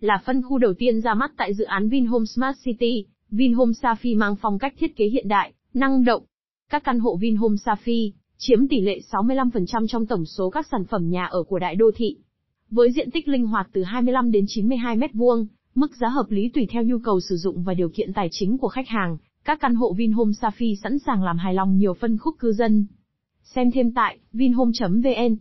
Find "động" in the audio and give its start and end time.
6.04-6.22